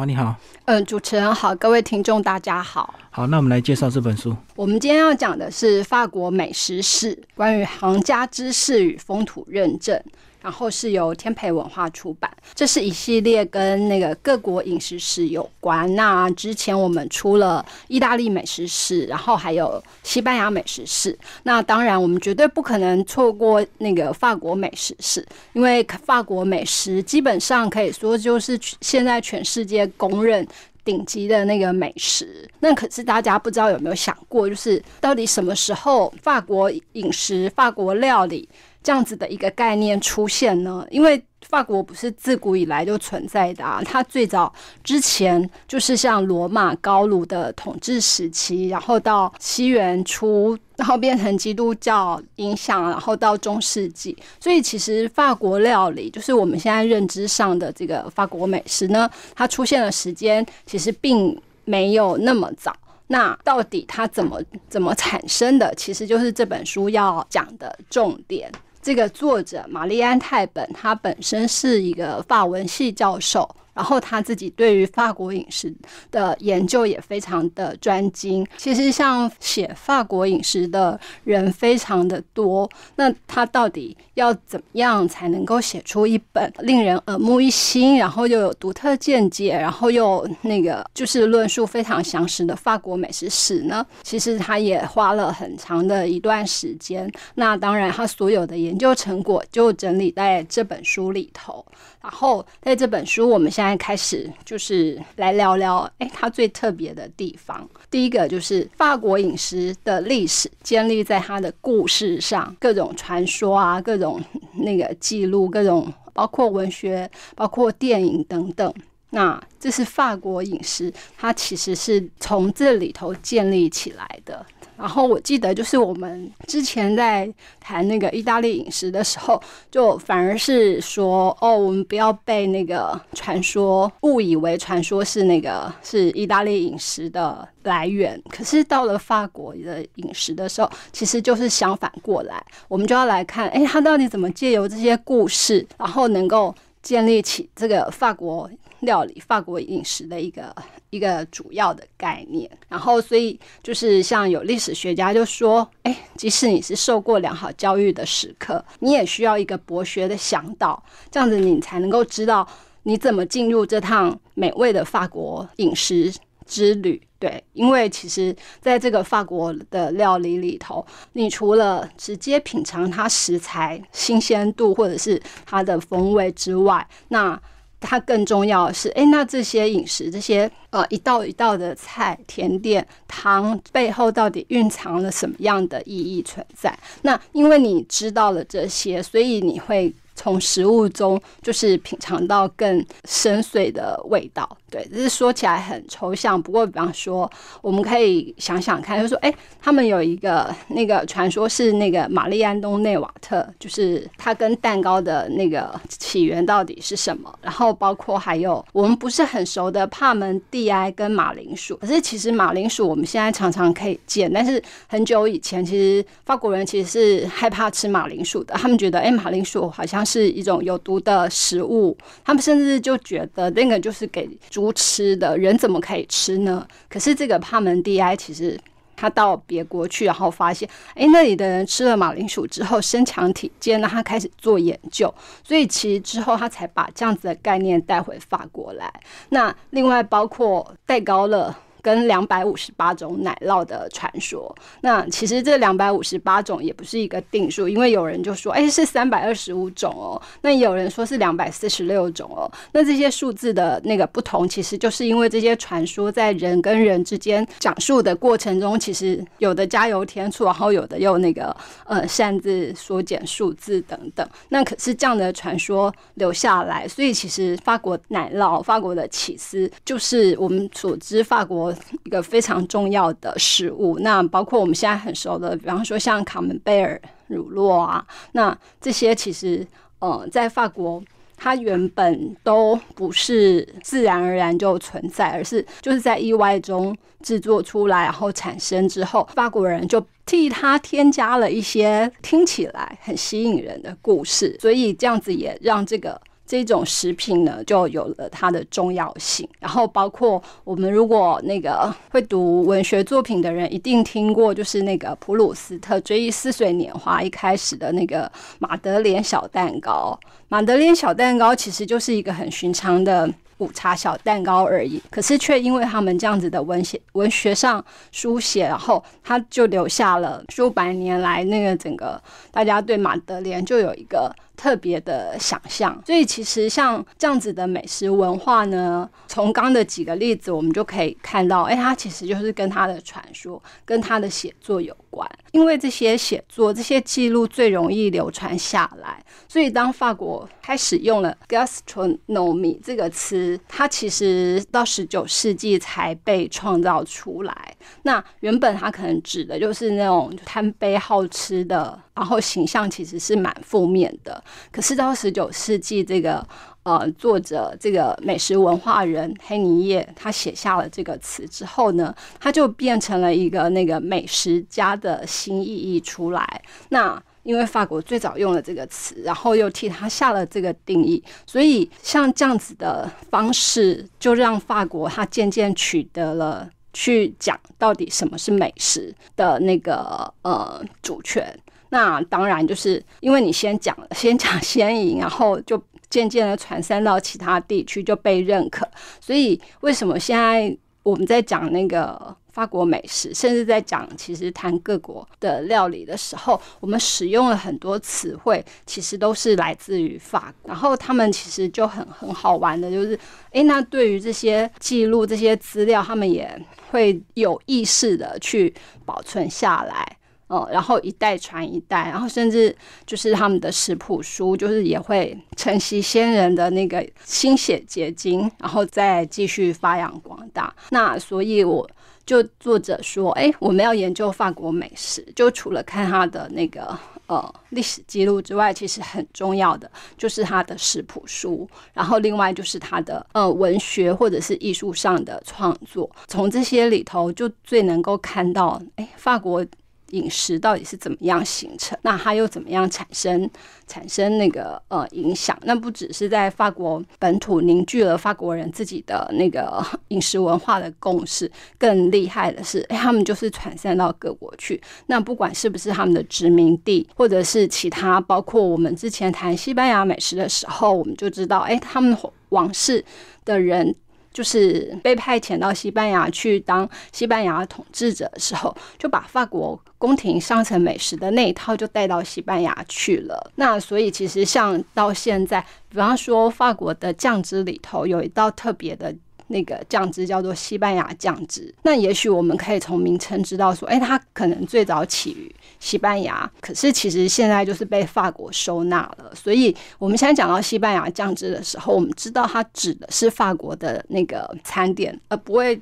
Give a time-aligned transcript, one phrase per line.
[0.00, 0.34] 妈你好。
[0.64, 2.94] 嗯，主持人好，各位听众大家好。
[3.10, 4.34] 好，那我们来介绍这本书。
[4.56, 10.02] 我们今天要讲的是法国美食史，关于行家知识与风土认证。
[10.42, 15.94] 然后是由天培文化出版，这是一系列跟那个各国饮食史有关。
[15.94, 21.18] 那之前我们出了意大利美食史，然后还有西班牙美食史。
[21.42, 30.46] 那当然，我们绝对不可能错过那个法国美食史，因为法国美食基本上可以说就是现在全世界公认
[30.84, 32.48] 顶级的那个美食。
[32.60, 38.48] 那可是大家不知道有没有想过，就是到底什么时候法国饮食、法国料理？
[38.82, 40.86] 这样子的一个概念出现呢？
[40.90, 44.52] 因为法国不是自古以来就存在的啊，它最早
[44.84, 54.16] 之前就是像罗马、高卢的统治时期，然后到西元初，然后变成基督教影响，然后到中世纪。
[54.38, 62.74] 所以其实法国料理，就是我们现在认知上的这个法国美食呢，它出现的时间其实并没有那么早。
[63.08, 65.74] 那到底它怎么怎么产生的？
[65.74, 68.50] 其实就是这本书要讲的重点。
[68.82, 73.48] 这个作者玛丽安泰本，他本身是一个法文系教授。
[73.80, 75.74] 然后他自己对于法国饮食
[76.10, 78.46] 的研究也非常的专精。
[78.58, 93.86] 其实像写法国饮食的人非常的多，那他到底要怎么样才能够写出一本令人耳目一新，然后又有独特见解，然后又那个就是论述非常详实的法国美食史呢？
[94.02, 97.10] 其实他也花了很长的一段时间。
[97.36, 101.64] 那当然，他所有的研究成果就整理在这本书里头。
[102.02, 107.68] 然后在这本书，我们现在开始就是来聊聊，哎，它最特别的地方。
[107.90, 114.20] 第一个就是法国饮食的历史建立在它的故事上，各种传说啊，各种
[114.54, 118.72] 那个记录，各种包括文学、包括电影等等。
[119.12, 124.46] 那这是法国饮食，它其实是从这里头建立起来的。
[124.80, 138.20] 然后我记得，就是我们之前在谈那个意大利饮食的时候，就反而是说，哦，我们不要被那个传说误以为传说是那个是意大利饮食的来源。
[138.30, 148.50] 可是到了法国的饮食的时候，其实就是相反过来，我们就要来看，哎，他到底怎么借由这些故事，然后能够建立起这个法国。
[148.80, 150.54] 料理法国饮食的一个
[150.90, 162.46] 一个主要的概念，然后所以就是像有历史学家就说，哎，即使你是受过良好教育的食客，你也需要一个博学的向导，这样子你才能够知道
[162.82, 166.12] 你怎么进入这趟美味的法国饮食
[166.46, 167.00] 之旅。
[167.18, 177.38] 对，因为其实在这个法国的料理里头，你除了直接品尝它食材新鲜度或者是它的风味之外，那
[177.80, 186.78] 它更重要的是，哎，那这些饮食，这些呃一道一道的菜、甜点、汤背后到底蕴藏了什么样的意义存在？
[187.02, 189.92] 那因为你知道了这些，所以你会。
[190.16, 196.40] 从食物中就是品尝到更深邃的味道，对，这是说起来很抽象。
[196.40, 207.32] 不过，比方说，我们可以想想看，就是说，哎，他们有一个那个传说是那个玛丽安东内瓦特，就是它跟蛋糕的那个起源到底是什么？
[207.42, 211.76] 然后，包括还有我们不是很熟的帕门蒂埃跟马铃薯。
[211.76, 220.00] 可是，其实马铃薯我们现在常常可以见，但是很久以前，其实法国人其实是害怕吃马铃薯的，他们觉得，哎，马铃薯好像。
[220.10, 224.28] 是一种有毒的食物，他们甚至就觉得那个就是给
[224.60, 226.66] 不吃的，人怎么可以吃呢？
[226.88, 228.58] 可是这个帕门蒂埃其实
[228.96, 235.12] 他到别国去，然后发现，哎，那里的人吃了马铃薯之后身强体健，那他开始做研究，
[235.42, 238.92] 所以其实之后他才把这样子的概念带回法国来。
[239.30, 241.54] 那另外包括戴高乐。
[241.82, 261.54] 跟两百五十八种奶酪的传说，那其实这两百五十八种也不是一个定数，因为有人就说，哎，是三百二十五种哦，那也有人说是两百四十六种哦，那这些数字的那个不同，其实就是因为这些传说在人跟人之间讲述的过程中，其实有的加油添醋，然后有的又那个
[261.84, 271.69] 呃擅自缩减数字等等，那可是这样的传说留下来，所以其实法国奶酪、法国的起司，就是我们所知法国。
[272.04, 279.66] 一个非常重要的食物，那包括我们现在很熟的，比方说像卡门贝尔乳酪啊，那这些其实，
[279.98, 281.02] 呃，在法国
[281.36, 296.20] 它原本都不是自然而然就存在，而是就是在意外中制作出来，然后产生之后，法国人就替它添加了一些听起来很吸引人的故事，所以这样子也让这个。
[296.58, 299.48] 这种食品呢，就有了它的重要性。
[299.60, 310.18] 然后包括我们如果那个会读文学作品的人，一定听过，就是那个普鲁斯特《追忆似水年华》一开始的那个马德莲小蛋糕。
[310.48, 313.32] 马德莲小蛋糕其实就是一个很寻常的。
[313.60, 322.18] 午茶小蛋糕而已，可是却因为他们这样子的文写文学上书写，然后他就留下了数百年来那个整个
[322.50, 324.34] 大家对马德莲就有一个。
[324.60, 335.26] 特别的想象，所以其实像这样子的美食文化呢，从刚的几个例子，我们就可以看到，哎，它其实就是跟他的传说、跟他的写作有关。
[335.52, 347.74] 因为这些写作、这些记录最容易流传下来，所以当法国开始用了 gastronomy 这个词，它其实到十九世纪才被创造出来。
[348.02, 351.98] 那原本它可能指的就是那种贪杯好吃的。
[352.20, 356.46] 然后形象其实是蛮负面的，可是到十九世纪，这个
[356.82, 366.62] 呃作者这个美食文化人黑尼叶他写下了这个词之后呢，他就变成了一个那个美食家的新意义出来。
[366.90, 381.58] 那因为法国最早用了这个词，然后又替他下了这个定义，所以像这样子的方式，就让法国他渐渐取得了去讲到底什么是美食的那个呃主权。
[381.90, 388.88] 那当然，就是因为你先讲，先讲先赢，然后就渐渐的传散到其他地区就被认可。
[389.20, 400.52] 所以为什么现在我们在讲那个法国美食，甚至在讲其实谈各国的料理的时候，我们使用了很多词汇，其实都是来自于法。
[400.64, 403.18] 然后他们其实就很很好玩的，就是
[403.52, 406.60] 诶，那对于这些记录、这些资料，他们也
[406.90, 408.72] 会有意识的去
[409.04, 410.16] 保存下来。
[410.50, 412.76] 哦，然后一代传一代，然后甚至
[413.06, 420.74] 就是他们的食谱书，就是也会承袭先人的那个心血结晶，然后再继续发扬光大。
[420.90, 421.88] 那所以我
[422.26, 426.98] 就作者说，哎，我们要研究法国美食，就除了看他的那个
[427.28, 429.88] 呃历史记录之外，其实很重要的
[430.18, 439.64] 就是他的食谱书，然后另外就是他的呃文学或者是艺术上的创作，从这些里头就最能够看到，哎，法国。
[440.10, 441.98] 饮食到底是怎么样形成？
[442.02, 443.48] 那它又怎么样产生
[443.86, 445.58] 产生那个呃影响？
[445.62, 454.80] 那不只是在法国本土凝聚了法国人自己的那个 饮食文化的共识，更厉害的是，哎，他们就是传散到各国去。
[455.06, 462.16] 那不管是不是他们的殖民地，或者是其他，包括我们之前谈西班牙美食的时候，我们就知道，哎，他们
[462.50, 463.04] 王室
[463.44, 463.94] 的人。
[464.32, 473.50] 就是被派遣到西班牙去当西班牙统治者的时候，就把法国宫廷上层美食的那一套就带到西班牙去了。
[473.56, 479.14] 那所以其实像到现在，比方说法国的酱汁里头有一道特别的。
[479.50, 489.32] 那个酱汁叫做西班牙酱汁，那也许我们可以从名称知道说，哎，它可能最早起于西班牙，可是其实现在就是被法国收纳了。
[489.34, 495.80] 所以我们现在讲到西班牙酱汁的时候，我们知道它指的是法国的那个餐点，而不会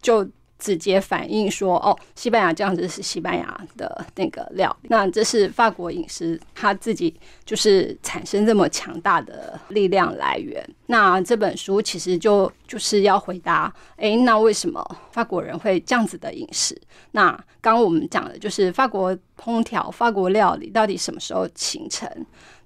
[0.00, 0.28] 就。
[0.58, 7.14] 直接反映说，哦，西班牙酱汁是西班牙的那个料，那这是法国饮食它自己
[7.44, 10.66] 就是产生这么强大的力量来源。
[10.86, 14.82] 那这本书其实就就是要回答，哎，那为什么
[15.12, 16.80] 法国人会这样子的饮食？
[17.10, 22.08] 那刚刚我们讲的就是法国烹调、法国料理到底什么时候形成？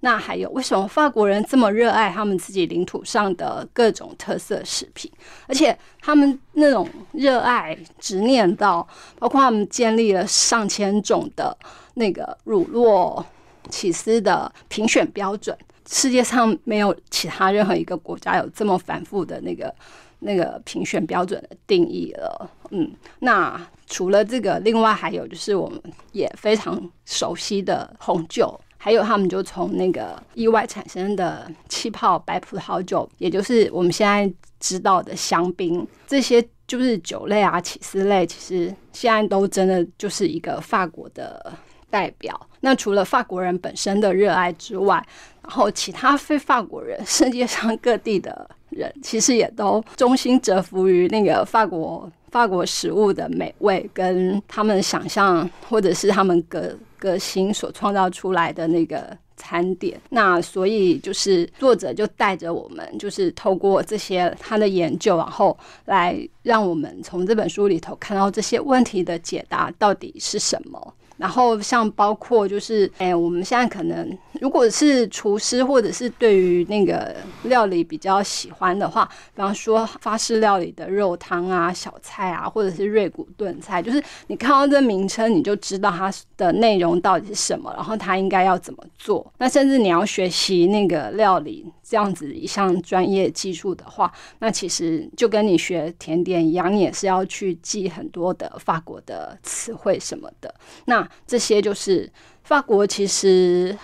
[0.03, 5.11] 那还有为什么法国人这么热爱他们自己领土上的各种特色食品？
[5.47, 8.87] 而且他们那种热爱执念到，
[9.19, 11.55] 包括他们建立了上千种的
[11.95, 13.23] 那个乳酪
[13.69, 19.75] 起司的评选标准，世界上没有其他任何一个国家有这么繁复的那个
[20.21, 22.51] 那个评选标准的定义了。
[22.71, 25.79] 嗯，那除了这个，另外还有就是我们
[26.13, 28.59] 也非常熟悉的红酒。
[28.83, 41.53] 还有，他们就从那个意外产生的气泡白葡萄酒，也就是我们现在知道的香槟，这些就是酒类啊、起司类，其实现在都真的就是一个法国的
[41.91, 42.41] 代表。
[42.61, 45.07] 那除了法国人本身的热爱之外，
[45.43, 56.77] 然后其他非法国人，世界上各地的人，其实也都衷心折服于那个法国法国食物的美味，跟他们想象或者是他们个。
[57.01, 70.95] 个心所创造出来的那个餐点，那所以就是作者就带着我们，就是透过这些他的研究，然后来让我们从这本书里头看到这些问题的解答到底是什么。
[71.21, 89.31] 然后像包括就是，哎，我们现在可能如果是厨师或者是对于那个料理比较喜欢的话，比方说法式料理的肉汤啊、小菜啊，或者是瑞骨炖菜，就是你看到这名称，你就知道它的内容到底是什么，然后它应该要怎么做。
[89.37, 100.55] 那甚至你要学习那个料理这样子一项专业技术的话，那其实就跟你学甜点一样，你也是要去记很多的法国的词汇什么的。
[100.85, 102.09] 那这些就是
[102.45, 103.77] 法国，其实，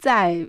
[0.00, 0.44] 在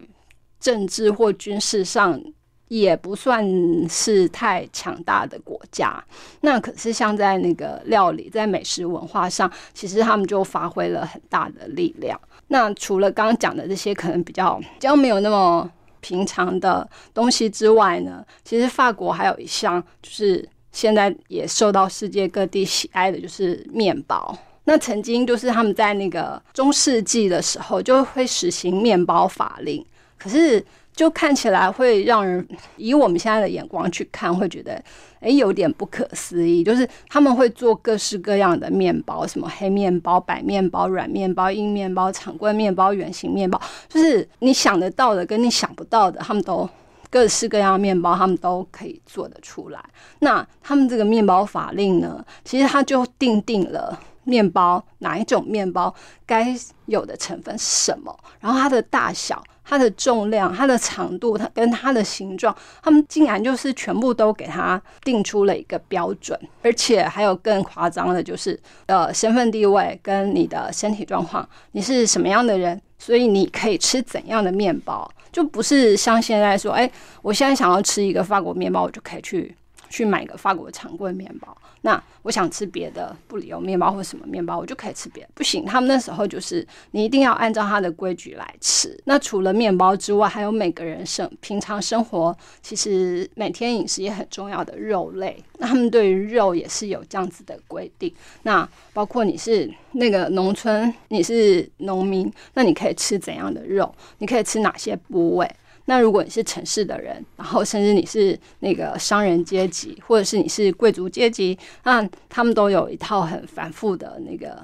[0.59, 2.19] 政治或军事上
[2.67, 3.47] 也不算
[3.87, 6.03] 是太强大的国家。
[6.41, 12.19] 那可是像在那个料理，在美食文化上，其实他们就发挥了很大的力量。
[12.47, 15.69] 那除了刚刚讲的这些可能比较比较没有那么
[16.03, 24.37] 平常的东西之外呢，其实法国还有一项，就是现在也受到世界各地喜爱的，就是面包。
[24.65, 29.85] 那曾经就是他们在那个中世纪的时候就会实行面包法令，
[30.17, 30.63] 可是
[30.95, 32.47] 就看起来会让人
[32.77, 34.81] 以我们现在的眼光去看，会觉得
[35.19, 36.63] 哎有点不可思议。
[36.63, 43.59] 就是他们会做各式各样的面包，什么黑面包、白面包、软面包、硬面包、长棍面包、圆形面包，
[43.89, 46.69] 就是你想得到的跟你想不到的，他们都
[47.09, 49.83] 各式各样的面包，他们都可以做得出来。
[50.19, 53.99] 那他们这个面包法令呢，其实它就定定了。
[54.25, 55.93] 面包哪一种面包
[56.25, 58.17] 该有的成分是什么？
[58.39, 76.89] 然后它的大小、它的重量、它的长度、它跟它的形状，他们竟然就是全部都给它定出了一个标准，而且还有更夸张的，就是呃身份地位跟你的身体状况，你是什么样的人，所以你可以吃怎样的面包，就不是像现在说，哎，
[77.21, 79.55] 我现在想要吃一个法国面包，我就可以去
[79.89, 81.57] 去买一个法国长棍面包。
[81.85, 85.29] 那我想吃别的不理由面包或什么面包，我就可以吃别的。
[85.33, 88.97] 不行，他们那时候就是你一定要按照他的规矩来吃。
[89.03, 95.43] 那除了面包之外，还有每个人生平常生活其实每天饮食也很重要的肉类。
[95.57, 98.13] 那他们对于肉也是有这样子的规定。
[98.43, 103.93] 那包括你是那个农村，你是农民，那你可以吃怎样的肉？
[104.19, 105.53] 你可以吃哪些部位？
[105.85, 114.61] 那如果你是城市的人，然后甚至你是那个商人阶级，或者是你是贵族阶级，那他们都有一套很繁复的那个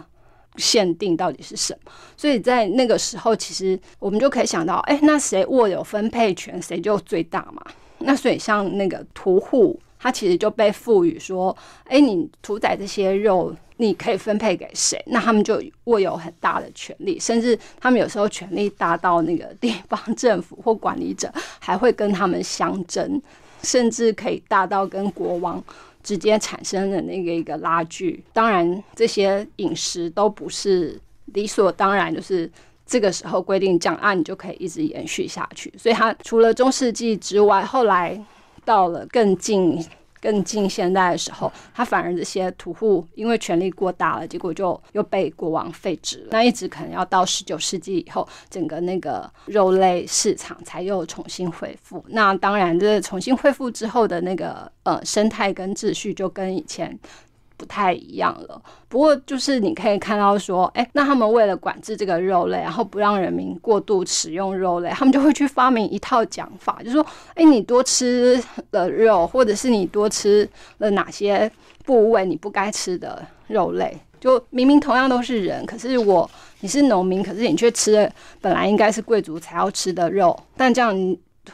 [0.57, 1.91] 限定，到底是什么？
[2.15, 7.61] 所以在那个时候，其实我们就可以想到，哎，那谁握有分配权，谁就最大嘛。
[7.99, 9.79] 那所以像那个屠户。
[10.01, 15.01] 他其实就被赋予说：“哎，你屠宰这些肉，你可以分配给谁？
[15.07, 23.21] 那他们就握有很大的权利，甚至他们有时候权力大到那个地方政府或管理者还会跟他们相争，
[23.63, 25.63] 甚至可以大到跟国王
[26.03, 28.21] 直接产生的那个一个拉锯。
[28.33, 30.99] 当然，这些饮食都不是
[31.33, 32.51] 理所当然，就是
[32.85, 35.73] 这个时候规定这样啊，你就可以一直延续下去。
[35.77, 38.21] 所以，他除了中世纪之外，后来。
[38.65, 39.83] 到了更近、
[40.21, 46.27] 更近现代的时候，他反而这些屠户因为权力过大了，结果就又被国王废止了。
[46.31, 52.03] 那一直可能要到十九世纪以后，整个那个肉类市场才又重新恢复。
[52.09, 56.97] 那当然，这重新恢复之后的那个呃生态跟秩序就跟以前。
[57.59, 71.51] 不太一样了，不过就是你可以看到说，哎，那他们为了管制这个肉类，然后不让人民过度食用肉类，他们就会去发明一套讲法，就说，哎，你多吃了肉，或者是你多吃了哪些
[71.83, 80.95] 部位你不该吃的肉类，就明明同样都是人，可是我你是农民，可是你却吃了本来应该是贵族才要吃的肉，但这样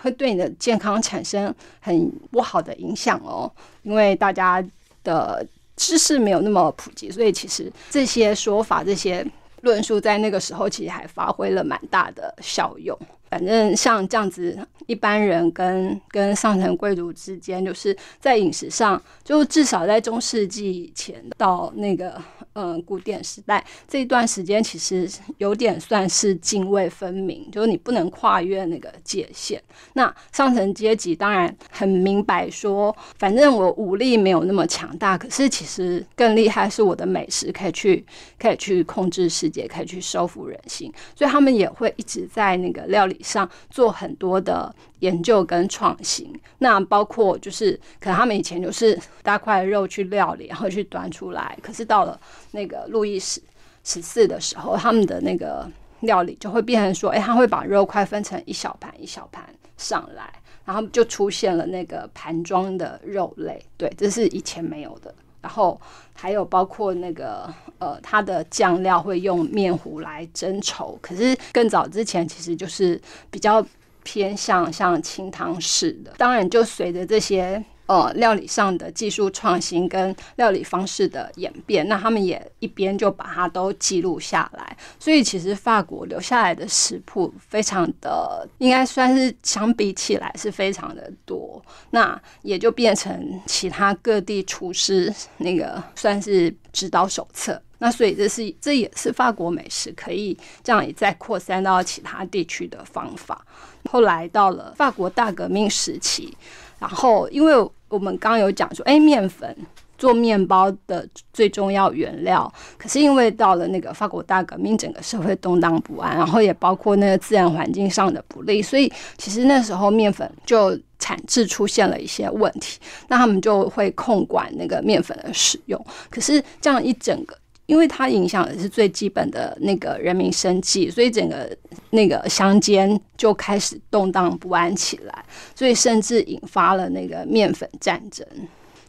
[0.04, 4.64] 会对你的健康产生很不好的影响哦，因为大家
[5.04, 5.44] 的。
[5.76, 9.26] 知识没有那么普及，所以其实这些说法、这些
[9.62, 12.98] 论述在那个时候其实还发挥了蛮大的效用。
[13.30, 22.22] 反正像这样子，一般人跟跟上层贵族之间，就是在饮食上，就至少在中世纪前到那个。
[22.56, 25.10] 嗯，古典时代这一段时间其实
[25.40, 29.62] 有点算是泾渭分明，就是你不能跨越那个界限。
[29.94, 38.06] 那上层阶级当然很明白说，反正我武力没有那么强大，可是其实更厉害是我的美食可以去
[38.40, 44.74] 可以去控制世界，可以去收服人心，所以他们也会一直在那个料理上做很多的。
[45.06, 51.58] 研究跟创新，那包括就是可能他们以前就是大块肉去料理，然后去端出来。
[51.62, 52.20] 可是到了
[52.52, 53.40] 那个路易十
[53.84, 55.70] 十四的时候，他们的那个
[56.02, 59.46] 料理就会变成说，哎，他会把肉块分成一小盘一小盘
[59.78, 60.34] 上来，
[60.66, 63.64] 然后就出现了那个盘装的肉类。
[63.78, 65.14] 对，这是以前没有的。
[65.42, 65.80] 然后
[66.14, 67.48] 还有包括那个
[67.78, 70.98] 呃，它的酱料会用面糊来蒸稠。
[71.00, 73.64] 可是更早之前，其实就是比较
[74.06, 76.14] 偏向像清汤式的。
[76.18, 77.62] 当然，就随着这些。
[77.88, 84.76] 呃，料理上的技术创新跟料理方式的演变，那他们也一边就把它都记录下来。
[84.98, 91.64] 所以其实法国留下来的食谱非常的，应该算是相比起来是非常的多。
[91.92, 97.62] 那也就变成其他各地厨师那个算是指导手册。
[97.86, 103.46] 那所以这是这也是法国美食可以这样也再扩散到其他地区的方法。
[103.92, 106.36] 后来到了法国大革命时期。
[106.78, 107.54] 然后，因为
[107.88, 109.56] 我们刚有讲说，哎，面粉
[109.98, 122.78] 做面包的最重要原料，可是因为到了那个法国大革命，整个社会动荡不安，然后也包括那个自然环境上的不利，所以其实那时候面粉就产制出现了一些问题，
[123.08, 125.86] 那他们就会控管那个面粉的使用。
[126.10, 127.38] 可是这样一整个。
[127.66, 131.50] 因为它影响的是最基本的那个人民生计，所以整个
[131.90, 138.26] 那个乡间就开始动荡不安起来，所以甚至引发了那个面粉战争。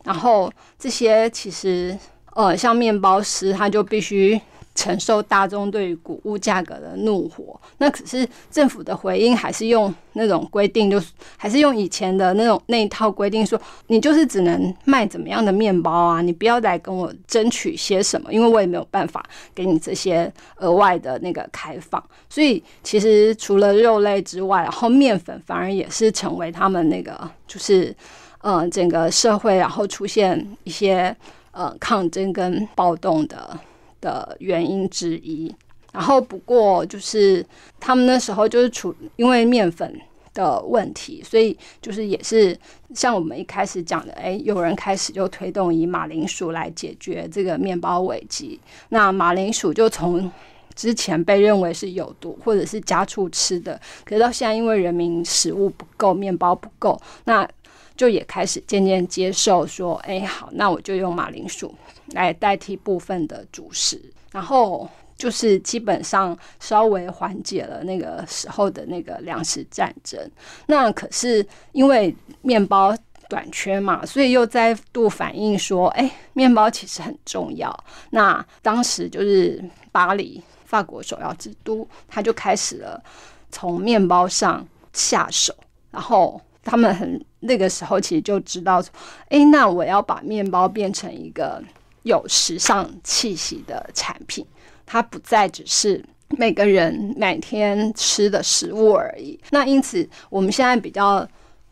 [0.04, 1.98] 然后这些其实，
[2.34, 4.40] 呃，像面包师，他就必须。
[4.76, 22.02] 承受大众对于谷物价格的怒火，那可是政府的回应还是用那种规定，就是还是用以前的那种那一套规定，说你就是只能卖怎么样的面包啊，你不要来跟我争取些什么，因为我也没有办法给你这些额外的那个开放。
[22.28, 27.94] 所以其实除了肉类之外，然后面粉反而也是成为他们那个就是
[28.42, 31.16] 呃整个社会然后出现一些
[31.52, 33.58] 呃抗争跟暴动的。
[34.06, 35.52] 的原因之一，
[35.92, 37.44] 然后不过就是
[37.80, 40.00] 他们那时候就是处因为面粉
[40.32, 42.56] 的问题，所以就是也是
[42.94, 48.60] 像我们一开始讲的，哎，有人开始就推动以马铃薯来解决这个面包危机。
[48.90, 50.30] 那马铃薯就从
[50.76, 57.48] 之前被认为是有毒或者是家畜吃的，可是到现在因为人民食物不够，面包不够，那
[57.96, 61.74] 就也开始渐渐接受说，哎，好，那我就用马铃薯。
[62.12, 64.00] 来代替部分的主食，
[64.30, 70.30] 然后就是基本上稍微缓解了那个时候的那个粮食战争。
[70.66, 72.96] 那可是因为面包
[73.28, 77.76] 短缺嘛，所以又再度反映说，哎，面包其实很重要。
[78.10, 83.02] 那当时就是巴黎，法国首要之都，他就开始了
[83.50, 85.52] 从面包上下手，
[85.90, 88.82] 然后他们很那个时候其实就知道，
[89.30, 91.62] 哎，那我要把面包变成一个。
[92.02, 94.46] 有时尚气息的产品，
[94.86, 96.00] 它不再只是
[96.38, 99.36] 每个人每天吃的食物而已。
[99.50, 101.26] 那因此，我们现在比较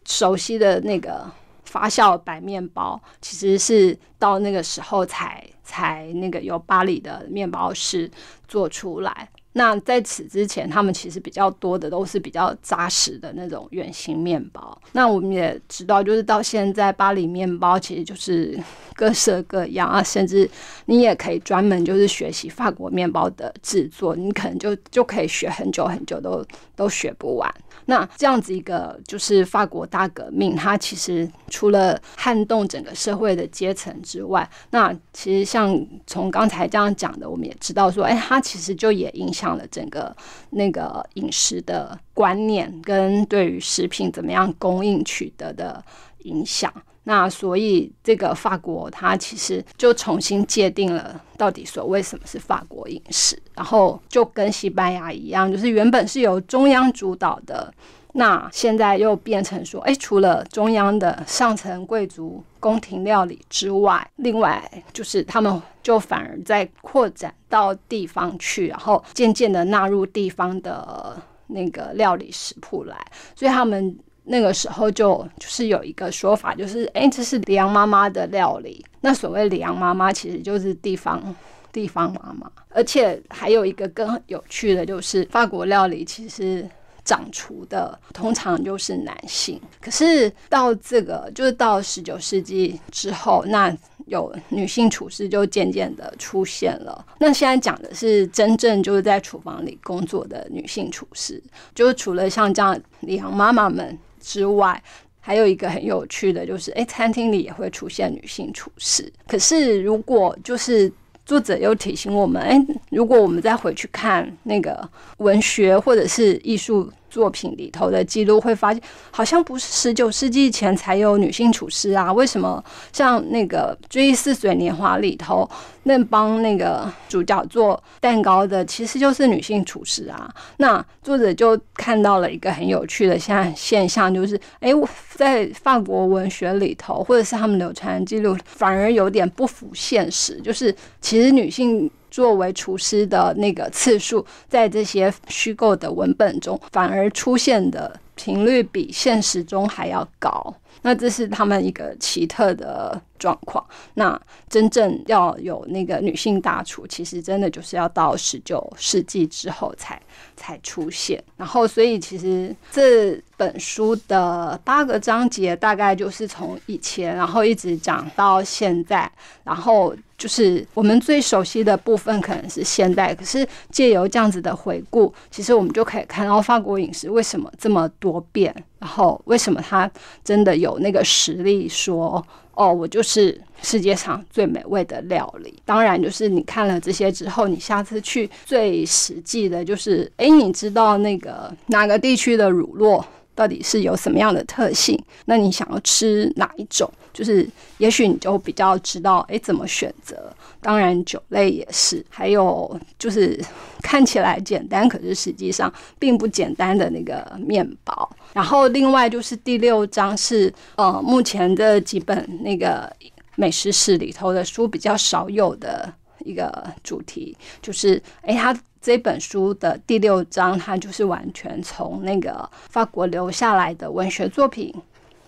[0.05, 1.31] 熟悉的那个
[1.63, 8.11] 发酵白面包，其实是到那个时候才才那个由巴黎的面包师
[8.49, 9.29] 做出来。
[9.57, 14.77] 那在此之前，他们其实比较多的都是比较扎实的那种圆形面包。
[14.93, 18.59] 那我们也知道，就是到现在巴黎面包其实就是
[18.95, 20.51] 各色各样啊，甚至
[20.87, 27.49] 你也可以专门就是学习法国面包的制作，你可能就就可以学很久很久都都学不完。
[27.87, 40.17] 那这样子一个就是法国大革命，它其实除了撼动整个社会的阶层之外，那其实像从刚才这样讲的，我们也知道说，哎，它其实就也影响了整个
[40.51, 45.85] 那个饮食的观念跟对于食品怎么样供应取得的
[46.21, 46.73] 影响。
[47.07, 57.73] 那所以这个法国它其实就重新界定了到底所谓什么是法国饮食，然后就跟西班牙一样，就是原本是由中央主导的，
[58.15, 64.63] 那现在又变成说，哎，除了中央的上层贵族宫廷料理之外，另外
[64.95, 72.97] 就是他们就反而在扩展到地方去，然后渐渐的纳入地方的那个料理食谱来，
[73.37, 73.95] 所以他们。
[74.27, 78.85] 那个时候就就是有一个说法，就是哎，这是里昂妈妈的料理。
[79.03, 81.35] 那所谓里昂妈妈，其实就是地方
[81.71, 82.51] 地方妈妈。
[82.71, 86.67] 而且还有一个更有趣的，就是法国料理其实
[87.05, 89.61] 掌厨的通常就是男性。
[89.79, 97.05] 可是到这个就是到十九世纪之后，那有女性厨师就渐渐的出现了。
[97.19, 101.43] 那现在讲的是真正就是在厨房里工作的女性厨师，
[101.75, 103.99] 就是除了像这样里昂妈妈们。
[104.25, 104.83] 之外，
[105.21, 109.13] 还有一个很有趣的，就是哎，餐厅里也会出现女性厨师。
[109.29, 110.91] 可是，如果就是
[111.27, 112.59] 作者又提醒我们，哎，
[112.91, 122.13] 如果我们再回去看那个文学或者是艺术作品里头的记录，会发现好像不是十九世纪前才有女性厨师啊？
[122.13, 125.49] 为什么像那个《追忆似水年华》里头
[125.85, 130.29] 那帮那个主角做蛋糕的，其实就是女性厨师啊？
[130.57, 134.73] 那作者就看到了一个很有趣的现现象，就是哎，
[135.15, 141.89] 在法国文学里头，或者是他们流传的记录，反而有点不符现实，就是其实女性。
[142.15, 150.55] 作为厨师的那个次数，在这些虚构的文本中，反而出现的频率比现实中还要高。
[150.83, 153.65] 那这是他们一个奇特的状况。
[153.95, 159.99] 那真正要有那个女性大厨，其实真的就是要到十九世纪之后才
[160.37, 161.23] 才出现。
[161.39, 169.11] 然后，所以其实这本书的八个章节，大概就是从以前，然后一直讲到现在，
[169.43, 169.97] 然后。
[170.17, 179.91] 就是我们最熟悉的部分可能是现代，可是借由这样子的回顾，其实我们就可以看到法国饮食为什么这么多变，然后为什么它
[180.23, 182.25] 真的有那个实力说，
[182.57, 185.55] 哦，我就是世界上最美味的料理。
[185.65, 193.05] 当然，就是你看了这些之后，你下次去最实际的就是，哎，你知道那个哪个地区的乳酪？
[193.35, 194.99] 到底是有什么样的特性？
[195.25, 196.91] 那你想要吃哪一种？
[197.13, 200.33] 就是也许你就比较知道，哎，怎么选择？
[200.61, 203.39] 当然酒类也是，还有就是
[203.83, 208.11] 看起来简单，可是实际上并不简单的那个面包。
[208.33, 212.91] 然后另外就是第六章是呃，目前的几本那个
[213.37, 218.57] 美食史里头的书比较少有的一个主题，就是哎，它。
[218.85, 224.75] 这本书的第六章，它就是完全从那个法国留下来的文学作品，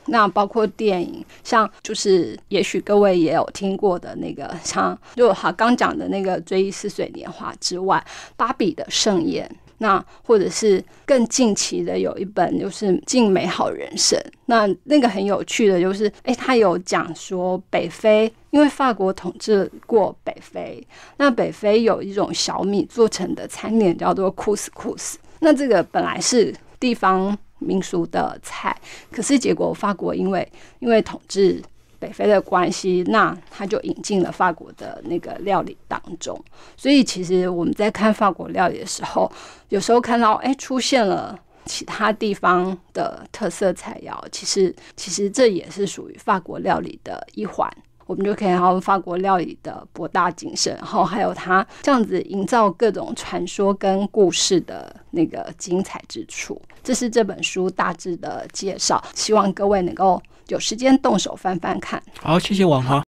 [0.04, 8.04] 那包括电影，像就是也许各位也有听过的那个，像就好刚讲的那个《追忆似水年华》之外，
[8.36, 9.50] 《芭比的盛宴》。
[9.78, 20.86] 那或者是更近期的有一本就是《敬美好人生》，那那个很有趣的，就是哎，他有讲说北非，因为法国统治过北非，
[21.18, 28.76] 那北非有一种小米做成的餐点叫做库斯库斯，那这个本来是地方民俗的菜，
[29.10, 30.46] 可是结果法国因为
[30.78, 31.62] 因为统治。
[31.98, 36.38] 北非的关系，那他就引进了法国的那个料理当中。
[36.76, 39.30] 所以其实我们在看法国料理的时候，
[39.68, 47.70] 有时候看到哎出现了其他地方的特色菜肴，其实其实这也是属于法国料理的一环。
[48.06, 56.62] 我们就可以看到法国料理的博大精深，然后还有它这样子营造各种传说跟故事的那个精彩之处。
[56.84, 60.22] 这是这本书大致的介绍，希望各位能够。
[60.48, 62.00] 有时间动手翻翻看。
[62.20, 63.04] 好，谢谢王华。